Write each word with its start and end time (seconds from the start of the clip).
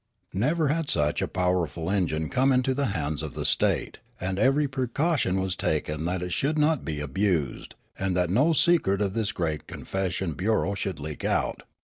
Never 0.33 0.69
had 0.69 0.89
such 0.89 1.21
a 1.21 1.27
powerful 1.27 1.87
engine 1.91 2.29
come 2.29 2.51
into 2.51 2.73
the 2.73 2.87
hands 2.87 3.21
of 3.21 3.35
the 3.35 3.45
state; 3.45 3.99
and 4.19 4.39
every 4.39 4.67
precaution 4.67 5.39
was 5.39 5.55
taken 5.55 6.05
that 6.05 6.23
it 6.23 6.33
should 6.33 6.57
not 6.57 6.83
be 6.83 6.99
abused 6.99 7.75
and 7.99 8.17
that 8.17 8.31
no 8.31 8.51
secret 8.51 8.99
of 8.99 9.13
this 9.13 9.31
great 9.31 9.67
confession 9.67 10.33
bureau 10.33 10.73
should 10.73 10.99
leak 10.99 11.23
out. 11.23 11.61